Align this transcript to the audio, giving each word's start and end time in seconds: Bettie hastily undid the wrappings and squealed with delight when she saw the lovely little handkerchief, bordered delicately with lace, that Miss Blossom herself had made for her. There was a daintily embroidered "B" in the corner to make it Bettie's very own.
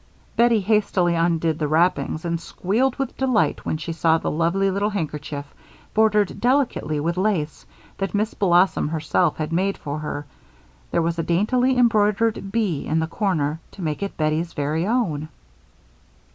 Bettie 0.35 0.61
hastily 0.61 1.13
undid 1.13 1.59
the 1.59 1.67
wrappings 1.67 2.25
and 2.25 2.41
squealed 2.41 2.95
with 2.95 3.15
delight 3.17 3.67
when 3.67 3.77
she 3.77 3.93
saw 3.93 4.17
the 4.17 4.31
lovely 4.31 4.71
little 4.71 4.89
handkerchief, 4.89 5.45
bordered 5.93 6.39
delicately 6.41 6.99
with 6.99 7.17
lace, 7.17 7.67
that 7.99 8.15
Miss 8.15 8.33
Blossom 8.33 8.87
herself 8.89 9.37
had 9.37 9.53
made 9.53 9.77
for 9.77 9.99
her. 9.99 10.25
There 10.89 11.03
was 11.03 11.19
a 11.19 11.21
daintily 11.21 11.77
embroidered 11.77 12.51
"B" 12.51 12.87
in 12.87 12.97
the 12.97 13.05
corner 13.05 13.59
to 13.73 13.83
make 13.83 14.01
it 14.01 14.17
Bettie's 14.17 14.53
very 14.53 14.87
own. 14.87 15.29